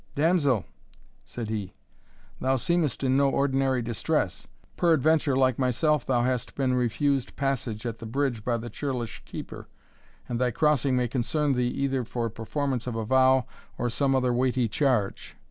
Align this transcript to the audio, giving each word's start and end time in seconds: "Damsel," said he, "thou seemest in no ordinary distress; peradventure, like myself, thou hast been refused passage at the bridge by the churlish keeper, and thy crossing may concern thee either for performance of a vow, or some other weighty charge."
"Damsel," 0.15 0.65
said 1.25 1.49
he, 1.51 1.75
"thou 2.39 2.55
seemest 2.55 3.03
in 3.03 3.15
no 3.15 3.29
ordinary 3.29 3.83
distress; 3.83 4.47
peradventure, 4.75 5.35
like 5.37 5.59
myself, 5.59 6.07
thou 6.07 6.23
hast 6.23 6.55
been 6.55 6.73
refused 6.73 7.35
passage 7.35 7.85
at 7.85 7.99
the 7.99 8.07
bridge 8.07 8.43
by 8.43 8.57
the 8.57 8.71
churlish 8.71 9.21
keeper, 9.25 9.67
and 10.27 10.39
thy 10.41 10.49
crossing 10.49 10.95
may 10.95 11.07
concern 11.07 11.53
thee 11.53 11.67
either 11.69 12.03
for 12.03 12.31
performance 12.31 12.87
of 12.87 12.95
a 12.95 13.05
vow, 13.05 13.45
or 13.77 13.89
some 13.89 14.15
other 14.15 14.33
weighty 14.33 14.67
charge." 14.67 15.37